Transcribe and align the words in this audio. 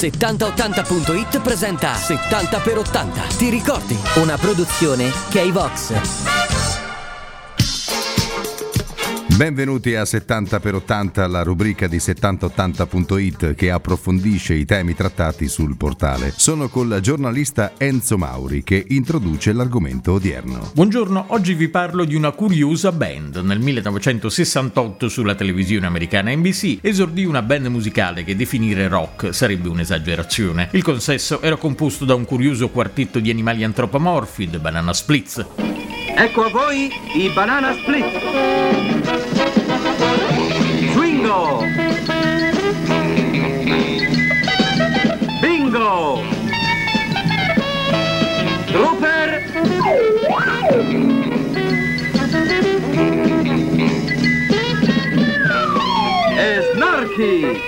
7080.it 0.00 1.40
presenta 1.42 1.92
70 1.92 2.58
per 2.60 2.78
80. 2.78 3.20
Ti 3.36 3.50
ricordi? 3.50 3.98
Una 4.14 4.38
produzione 4.38 5.10
K-Vox. 5.28 6.39
Benvenuti 9.40 9.94
a 9.94 10.02
70x80, 10.02 11.30
la 11.30 11.42
rubrica 11.42 11.86
di 11.86 11.96
7080.it 11.96 13.54
che 13.54 13.70
approfondisce 13.70 14.52
i 14.52 14.66
temi 14.66 14.94
trattati 14.94 15.48
sul 15.48 15.78
portale. 15.78 16.30
Sono 16.36 16.68
col 16.68 16.98
giornalista 17.00 17.72
Enzo 17.78 18.18
Mauri 18.18 18.62
che 18.62 18.84
introduce 18.88 19.54
l'argomento 19.54 20.12
odierno. 20.12 20.70
Buongiorno, 20.74 21.24
oggi 21.28 21.54
vi 21.54 21.68
parlo 21.68 22.04
di 22.04 22.14
una 22.14 22.32
curiosa 22.32 22.92
band. 22.92 23.36
Nel 23.36 23.60
1968 23.60 25.08
sulla 25.08 25.34
televisione 25.34 25.86
americana 25.86 26.34
NBC 26.34 26.80
esordì 26.82 27.24
una 27.24 27.40
band 27.40 27.64
musicale 27.68 28.24
che 28.24 28.36
definire 28.36 28.88
rock 28.88 29.34
sarebbe 29.34 29.70
un'esagerazione. 29.70 30.68
Il 30.72 30.82
consesso 30.82 31.40
era 31.40 31.56
composto 31.56 32.04
da 32.04 32.14
un 32.14 32.26
curioso 32.26 32.68
quartetto 32.68 33.18
di 33.20 33.30
animali 33.30 33.64
antropomorfi, 33.64 34.50
The 34.50 34.58
Banana 34.58 34.92
Splits. 34.92 35.89
Ecco 36.16 36.44
a 36.44 36.48
voi 36.48 36.92
i 37.14 37.30
Banana 37.30 37.72
Split. 37.74 39.69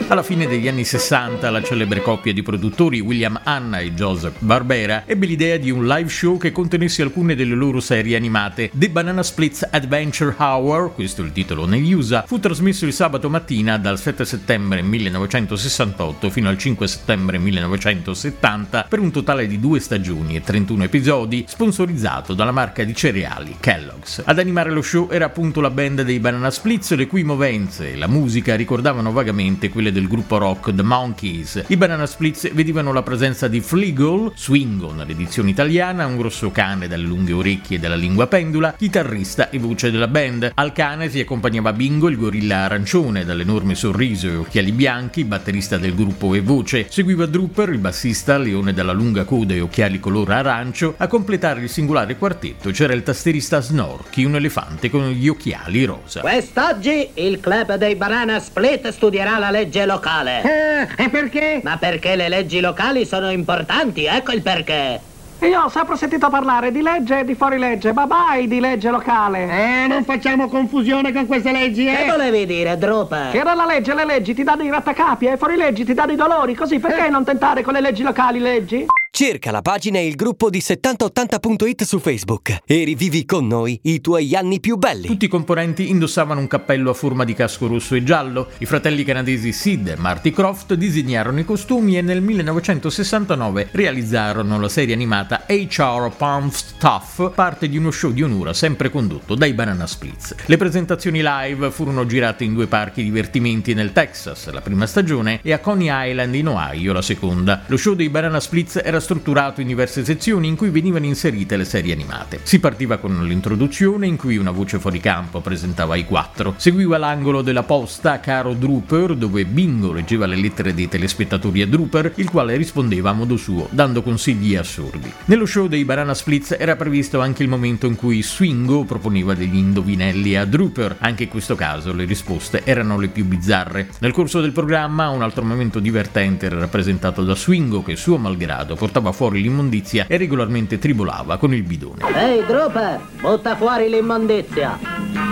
Alla 0.08 0.22
fine 0.22 0.46
degli 0.46 0.68
anni 0.68 0.84
60 0.84 1.48
la 1.48 1.62
celebre 1.62 2.02
coppia 2.02 2.32
di 2.32 2.42
produttori 2.42 3.00
William 3.00 3.40
Hanna 3.42 3.78
e 3.78 3.94
Joseph 3.94 4.36
Barbera 4.40 5.04
ebbe 5.06 5.26
l'idea 5.26 5.56
di 5.56 5.70
un 5.70 5.86
live 5.86 6.08
show 6.08 6.36
che 6.36 6.52
contenesse 6.52 7.02
alcune 7.02 7.34
delle 7.34 7.54
loro 7.54 7.80
serie 7.80 8.14
animate. 8.14 8.70
The 8.74 8.90
Banana 8.90 9.22
Splits 9.22 9.66
Adventure 9.70 10.34
Hour, 10.36 10.94
questo 10.94 11.22
è 11.22 11.24
il 11.24 11.32
titolo 11.32 11.66
negli 11.66 11.94
USA, 11.94 12.24
fu 12.26 12.38
trasmesso 12.38 12.84
il 12.84 12.92
sabato 12.92 13.28
mattina 13.28 13.78
dal 13.78 13.98
7 13.98 14.24
settembre 14.24 14.82
1968 14.82 16.30
fino 16.30 16.48
al 16.48 16.58
5 16.58 16.86
settembre 16.86 17.38
1970 17.38 18.86
per 18.88 18.98
un 18.98 19.10
totale 19.10 19.46
di 19.46 19.58
due 19.58 19.80
stagioni 19.80 20.36
e 20.36 20.42
31 20.42 20.84
episodi, 20.84 21.44
sponsorizzato 21.48 22.34
dalla 22.34 22.52
marca 22.52 22.84
di 22.84 22.94
cereali 22.94 23.56
Kellogg's. 23.58 24.22
Ad 24.24 24.38
animare 24.38 24.70
lo 24.70 24.82
show 24.82 25.08
era 25.10 25.24
appunto 25.24 25.60
la 25.60 25.70
band 25.70 26.02
dei 26.02 26.20
Banana 26.20 26.50
Splits, 26.50 26.94
le 26.94 27.06
cui 27.06 27.24
movenze 27.24 27.92
e 27.92 27.96
la 27.96 28.06
musica 28.06 28.54
ricordavano 28.54 29.10
vagamente 29.10 29.70
quelle 29.72 29.90
del 29.90 30.06
gruppo 30.06 30.38
rock 30.38 30.72
The 30.74 30.82
Monkeys. 30.82 31.64
I 31.66 31.76
Banana 31.76 32.06
Splits 32.06 32.52
vedevano 32.52 32.92
la 32.92 33.02
presenza 33.02 33.48
di 33.48 33.60
Fleagle, 33.60 34.32
Swingo 34.36 34.92
nell'edizione 34.92 35.50
italiana, 35.50 36.06
un 36.06 36.18
grosso 36.18 36.50
cane 36.50 36.86
dalle 36.86 37.06
lunghe 37.06 37.32
orecchie 37.32 37.78
e 37.78 37.80
dalla 37.80 37.96
lingua 37.96 38.26
pendula, 38.26 38.74
chitarrista 38.76 39.48
e 39.50 39.58
voce 39.58 39.90
della 39.90 40.06
band. 40.06 40.52
Al 40.54 40.72
cane 40.72 41.08
si 41.08 41.20
accompagnava 41.20 41.72
Bingo, 41.72 42.08
il 42.08 42.18
gorilla 42.18 42.58
arancione, 42.58 43.24
dall'enorme 43.24 43.74
sorriso 43.74 44.28
e 44.28 44.36
occhiali 44.36 44.72
bianchi, 44.72 45.24
batterista 45.24 45.78
del 45.78 45.94
gruppo 45.94 46.34
e 46.34 46.40
voce. 46.40 46.86
Seguiva 46.90 47.24
Drooper, 47.24 47.70
il 47.70 47.78
bassista, 47.78 48.36
leone 48.36 48.74
dalla 48.74 48.92
lunga 48.92 49.24
coda 49.24 49.54
e 49.54 49.60
occhiali 49.60 49.98
color 49.98 50.30
arancio. 50.30 50.94
A 50.98 51.06
completare 51.06 51.62
il 51.62 51.70
singolare 51.70 52.16
quartetto 52.16 52.70
c'era 52.70 52.92
il 52.92 53.02
tastierista 53.02 53.60
Snorky, 53.62 54.24
un 54.24 54.34
elefante 54.34 54.90
con 54.90 55.08
gli 55.08 55.28
occhiali 55.28 55.84
rosa. 55.84 56.20
Quest'oggi 56.20 57.08
il 57.14 57.40
club 57.40 57.76
dei 57.76 57.96
Banana 57.96 58.38
Split 58.38 58.88
studierà 58.90 59.38
la 59.38 59.50
legge 59.50 59.61
locale. 59.86 60.42
Eh, 60.42 61.04
e 61.04 61.08
perché? 61.08 61.60
Ma 61.62 61.76
perché 61.76 62.16
le 62.16 62.28
leggi 62.28 62.60
locali 62.60 63.06
sono 63.06 63.30
importanti, 63.30 64.04
ecco 64.04 64.32
il 64.32 64.42
perché. 64.42 65.00
Io 65.40 65.60
ho 65.60 65.68
sempre 65.68 65.96
sentito 65.96 66.28
parlare 66.28 66.70
di 66.70 66.82
legge 66.82 67.20
e 67.20 67.24
di 67.24 67.34
fuorilegge, 67.34 67.92
ma 67.92 68.06
mai 68.06 68.46
di 68.46 68.60
legge 68.60 68.90
locale. 68.90 69.48
Eh, 69.50 69.86
non 69.88 70.04
facciamo 70.04 70.48
confusione 70.48 71.12
con 71.12 71.26
queste 71.26 71.50
leggi, 71.50 71.84
Che 71.84 72.04
eh? 72.04 72.10
volevi 72.10 72.46
dire, 72.46 72.78
Drooper? 72.78 73.32
Che 73.32 73.42
nella 73.42 73.66
legge 73.66 73.92
le 73.92 74.04
leggi 74.04 74.34
ti 74.34 74.44
danno 74.44 74.62
i 74.62 74.68
grattacapi 74.68 75.26
e 75.26 75.36
fuorileggi 75.36 75.84
ti 75.84 75.94
danno 75.94 76.12
i 76.12 76.16
dolori, 76.16 76.54
così 76.54 76.78
perché 76.78 77.08
non 77.08 77.24
tentare 77.24 77.62
con 77.62 77.72
le 77.72 77.80
leggi 77.80 78.04
locali 78.04 78.38
leggi? 78.38 78.86
Cerca 79.14 79.50
la 79.50 79.60
pagina 79.60 79.98
e 79.98 80.06
il 80.06 80.14
gruppo 80.14 80.48
di 80.48 80.60
7080.it 80.60 81.84
su 81.84 81.98
Facebook 81.98 82.60
e 82.64 82.82
rivivi 82.84 83.26
con 83.26 83.46
noi 83.46 83.78
i 83.82 84.00
tuoi 84.00 84.34
anni 84.34 84.58
più 84.58 84.78
belli. 84.78 85.06
Tutti 85.06 85.26
i 85.26 85.28
componenti 85.28 85.90
indossavano 85.90 86.40
un 86.40 86.46
cappello 86.46 86.88
a 86.88 86.94
forma 86.94 87.24
di 87.24 87.34
casco 87.34 87.66
rosso 87.66 87.94
e 87.94 88.04
giallo. 88.04 88.48
I 88.56 88.64
fratelli 88.64 89.04
canadesi 89.04 89.52
Sid 89.52 89.88
e 89.88 89.96
Marty 89.96 90.30
Croft 90.30 90.72
disegnarono 90.72 91.40
i 91.40 91.44
costumi 91.44 91.98
e 91.98 92.00
nel 92.00 92.22
1969 92.22 93.68
realizzarono 93.72 94.58
la 94.58 94.70
serie 94.70 94.94
animata 94.94 95.44
HR 95.46 96.10
Pump 96.16 96.50
Stuff, 96.50 97.34
parte 97.34 97.68
di 97.68 97.76
uno 97.76 97.90
show 97.90 98.12
di 98.12 98.22
onura 98.22 98.54
sempre 98.54 98.88
condotto 98.88 99.34
dai 99.34 99.52
Banana 99.52 99.86
Splits. 99.86 100.36
Le 100.46 100.56
presentazioni 100.56 101.20
live 101.22 101.70
furono 101.70 102.06
girate 102.06 102.44
in 102.44 102.54
due 102.54 102.66
parchi 102.66 103.02
divertimenti 103.02 103.74
nel 103.74 103.92
Texas, 103.92 104.50
la 104.50 104.62
prima 104.62 104.86
stagione, 104.86 105.40
e 105.42 105.52
a 105.52 105.58
Coney 105.58 106.08
Island 106.10 106.34
in 106.34 106.48
Ohio, 106.48 106.94
la 106.94 107.02
seconda. 107.02 107.64
Lo 107.66 107.76
show 107.76 107.92
dei 107.92 108.08
Banana 108.08 108.40
Splits 108.40 108.80
era 108.82 109.00
strutturato 109.02 109.60
in 109.60 109.66
diverse 109.66 110.04
sezioni 110.04 110.48
in 110.48 110.56
cui 110.56 110.70
venivano 110.70 111.04
inserite 111.04 111.56
le 111.56 111.64
serie 111.64 111.92
animate. 111.92 112.40
Si 112.44 112.60
partiva 112.60 112.96
con 112.96 113.26
l'introduzione 113.26 114.06
in 114.06 114.16
cui 114.16 114.36
una 114.36 114.52
voce 114.52 114.78
fuori 114.78 115.00
campo 115.00 115.40
presentava 115.40 115.96
i 115.96 116.06
quattro. 116.06 116.54
Seguiva 116.56 116.96
l'angolo 116.96 117.42
della 117.42 117.64
posta 117.64 118.20
Caro 118.20 118.54
Drooper 118.54 119.14
dove 119.16 119.44
Bingo 119.44 119.92
leggeva 119.92 120.26
le 120.26 120.36
lettere 120.36 120.72
dei 120.72 120.88
telespettatori 120.88 121.60
a 121.62 121.66
Drooper, 121.66 122.12
il 122.16 122.30
quale 122.30 122.56
rispondeva 122.56 123.10
a 123.10 123.12
modo 123.12 123.36
suo, 123.36 123.66
dando 123.70 124.02
consigli 124.02 124.54
assurdi. 124.54 125.12
Nello 125.26 125.46
show 125.46 125.66
dei 125.66 125.84
Banana 125.84 126.14
Splits 126.14 126.56
era 126.58 126.76
previsto 126.76 127.20
anche 127.20 127.42
il 127.42 127.48
momento 127.48 127.86
in 127.86 127.96
cui 127.96 128.22
Swingo 128.22 128.84
proponeva 128.84 129.34
degli 129.34 129.56
indovinelli 129.56 130.36
a 130.36 130.44
Drooper. 130.44 130.96
Anche 131.00 131.24
in 131.24 131.28
questo 131.28 131.56
caso 131.56 131.92
le 131.92 132.04
risposte 132.04 132.62
erano 132.64 132.98
le 132.98 133.08
più 133.08 133.24
bizzarre. 133.24 133.88
Nel 133.98 134.12
corso 134.12 134.40
del 134.40 134.52
programma 134.52 135.08
un 135.08 135.22
altro 135.22 135.44
momento 135.44 135.80
divertente 135.80 136.46
era 136.46 136.58
rappresentato 136.58 137.24
da 137.24 137.34
Swingo 137.34 137.82
che 137.82 137.96
suo 137.96 138.16
malgrado 138.16 138.74
portava 138.76 138.91
fuori 139.12 139.40
l'immondizia 139.40 140.06
e 140.06 140.16
regolarmente 140.16 140.78
tribolava 140.78 141.38
con 141.38 141.54
il 141.54 141.62
bidone. 141.62 142.04
Ehi, 142.14 142.44
Drooper, 142.44 143.00
butta 143.20 143.56
fuori 143.56 143.88
l'immondizia. 143.88 145.31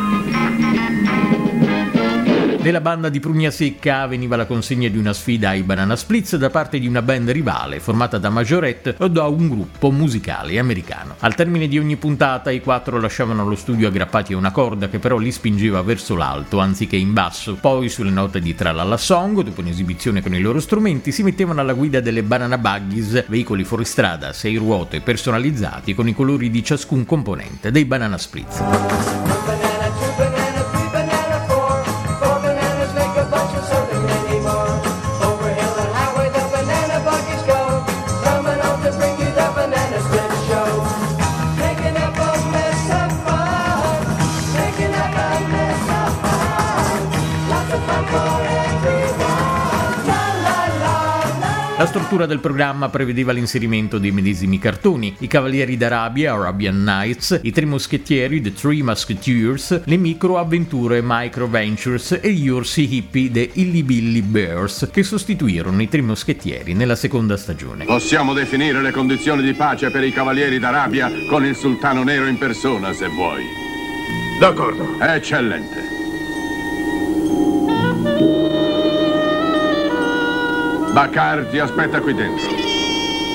Nella 2.63 2.83
banda 2.83 3.09
di 3.09 3.21
Prugna 3.21 3.51
Secca 3.51 4.07
veniva 4.07 4.37
la 4.37 4.45
consegna 4.45 4.87
di 4.91 4.99
una 4.99 5.15
sfida 5.15 5.49
ai 5.49 5.63
Banana 5.63 5.97
Splits 5.97 6.37
da 6.37 6.51
parte 6.51 6.79
di 6.79 6.87
una 6.87 7.01
band 7.01 7.31
rivale 7.31 7.81
formata 7.81 8.19
da 8.19 8.29
Majorette 8.29 8.97
o 8.99 9.09
da 9.09 9.25
un 9.29 9.49
gruppo 9.49 9.91
musicale 9.91 10.59
americano. 10.59 11.15
Al 11.21 11.35
termine 11.35 11.69
di 11.69 11.79
ogni 11.79 11.97
puntata 11.97 12.51
i 12.51 12.61
quattro 12.61 13.01
lasciavano 13.01 13.49
lo 13.49 13.55
studio 13.55 13.89
aggrappati 13.89 14.35
a 14.35 14.37
una 14.37 14.51
corda 14.51 14.91
che 14.91 14.99
però 14.99 15.17
li 15.17 15.33
spingeva 15.33 15.81
verso 15.81 16.15
l'alto 16.17 16.59
anziché 16.59 16.97
in 16.97 17.15
basso. 17.15 17.55
Poi 17.55 17.89
sulle 17.89 18.11
note 18.11 18.41
di 18.41 18.55
Tralala 18.55 18.99
Song, 18.99 19.41
dopo 19.41 19.63
un'esibizione 19.63 20.21
con 20.21 20.35
i 20.35 20.41
loro 20.41 20.61
strumenti, 20.61 21.13
si 21.13 21.23
mettevano 21.23 21.63
alla 21.63 21.73
guida 21.73 22.01
delle 22.01 22.23
Banana 22.23 22.59
Buggies, 22.59 23.25
veicoli 23.27 23.65
fuoristrada 23.65 24.35
sei 24.35 24.57
ruote 24.57 25.01
personalizzati 25.01 25.95
con 25.95 26.09
i 26.09 26.15
colori 26.15 26.51
di 26.51 26.63
ciascun 26.63 27.07
componente 27.07 27.71
dei 27.71 27.87
Banana 27.87 28.19
Splits. 28.19 29.70
La 51.81 51.87
struttura 51.87 52.27
del 52.27 52.41
programma 52.41 52.91
prevedeva 52.91 53.33
l'inserimento 53.33 53.97
dei 53.97 54.11
medesimi 54.11 54.59
cartoni, 54.59 55.17
i 55.21 55.27
Cavalieri 55.27 55.79
d'Arabia, 55.79 56.35
Arabian 56.35 56.83
Nights, 56.83 57.41
i 57.43 57.51
Tre 57.53 57.65
Moschettieri, 57.65 58.43
The 58.43 58.53
Three 58.53 58.83
Musketeers, 58.83 59.85
le 59.85 59.97
microavventure 59.97 61.01
Micro 61.03 61.47
Ventures 61.47 62.19
e 62.21 62.33
gli 62.33 62.51
orsi 62.51 62.95
hippie 62.95 63.31
The 63.31 63.49
Illy 63.55 63.83
Billy 63.83 64.21
Bears, 64.21 64.91
che 64.93 65.03
sostituirono 65.03 65.81
i 65.81 65.89
Tre 65.89 66.03
Moschettieri 66.03 66.75
nella 66.75 66.97
seconda 66.97 67.39
stagione. 67.39 67.87
Possiamo 67.87 68.35
definire 68.35 68.83
le 68.83 68.91
condizioni 68.91 69.41
di 69.41 69.55
pace 69.55 69.91
per 69.91 70.05
i 70.05 70.13
cavalieri 70.13 70.59
d'Arabia 70.59 71.11
con 71.31 71.47
il 71.47 71.57
sultano 71.57 72.03
nero 72.03 72.27
in 72.27 72.37
persona, 72.37 72.93
se 72.93 73.07
vuoi. 73.07 73.41
D'accordo. 74.39 74.99
Eccellente. 75.01 76.00
Bakar 80.93 81.47
ti 81.47 81.59
aspetta 81.59 82.01
qui 82.01 82.15
dentro. 82.15 82.49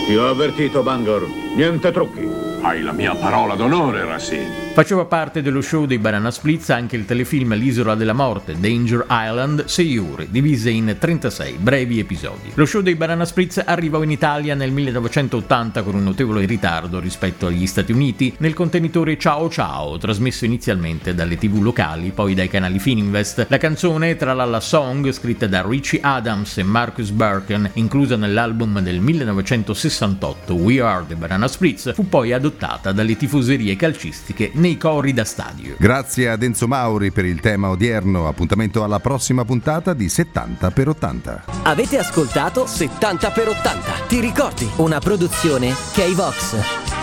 Ti 0.06 0.16
ho 0.16 0.30
avvertito, 0.30 0.84
Bangor. 0.84 1.26
Niente 1.56 1.92
trucchi. 1.92 2.30
Hai 2.62 2.82
la 2.82 2.92
mia 2.92 3.16
parola 3.16 3.56
d'onore, 3.56 4.04
Racine. 4.04 4.65
Faceva 4.76 5.06
parte 5.06 5.42
dello 5.42 5.62
show 5.62 5.86
dei 5.86 6.00
Banana 6.00 6.30
Splits 6.32 6.70
anche 6.70 6.98
il 6.98 7.06
telefilm 7.06 7.56
L'isola 7.56 7.96
della 7.96 8.12
morte, 8.12 8.60
Danger 8.60 9.06
Island, 9.10 9.64
6 9.64 9.98
ore, 10.00 10.28
divise 10.30 10.70
in 10.70 10.98
36 11.00 11.54
brevi 11.62 12.00
episodi. 12.00 12.52
Lo 12.56 12.66
show 12.66 12.82
dei 12.82 12.96
Banana 12.96 13.24
Splits 13.24 13.64
arrivò 13.66 14.04
in 14.04 14.12
Italia 14.12 14.54
nel 14.54 14.74
1980 14.74 15.82
con 15.82 15.96
un 15.96 16.04
notevole 16.04 16.46
ritardo 16.46 17.00
rispetto 17.00 17.48
agli 17.48 17.66
Stati 17.68 17.94
Uniti 17.94 18.36
nel 18.40 18.54
contenitore 18.54 19.18
Ciao 19.18 19.50
Ciao, 19.50 19.98
trasmesso 19.98 20.44
inizialmente 20.44 21.16
dalle 21.16 21.38
tv 21.38 21.62
locali, 21.62 22.12
poi 22.12 22.34
dai 22.34 22.50
canali 22.50 22.78
Fininvest. 22.78 23.46
La 23.48 23.58
canzone, 23.58 24.18
tra 24.18 24.34
la 24.34 24.60
song, 24.60 25.10
scritta 25.14 25.48
da 25.48 25.66
Richie 25.66 26.02
Adams 26.02 26.58
e 26.58 26.64
Marcus 26.64 27.12
Birken, 27.12 27.70
inclusa 27.76 28.18
nell'album 28.18 28.82
del 28.82 29.00
1968 29.00 30.54
We 30.54 30.82
Are 30.82 31.06
the 31.08 31.16
Banana 31.16 31.48
Splits, 31.48 31.94
fu 31.94 32.10
poi 32.10 32.34
adottata 32.34 32.92
dalle 32.92 33.16
tifoserie 33.16 33.78
calcistiche 33.78 34.52
nei 34.66 34.78
cori 34.78 35.14
da 35.14 35.24
stadio. 35.24 35.76
Grazie 35.78 36.30
ad 36.30 36.42
Enzo 36.42 36.68
Mauri 36.68 37.12
per 37.12 37.24
il 37.26 37.40
tema 37.40 37.70
odierno. 37.70 38.28
Appuntamento 38.28 38.84
alla 38.84 39.00
prossima 39.00 39.46
puntata 39.46 39.94
di 39.94 40.10
70 40.10 40.72
per 40.72 40.88
80. 40.90 41.44
Avete 41.64 42.00
ascoltato 42.00 42.66
70 42.66 43.30
per 43.30 43.50
80. 43.50 43.92
Ti 44.08 44.20
ricordi? 44.20 44.68
Una 44.78 44.98
produzione 44.98 45.72
K-Vox. 45.94 46.95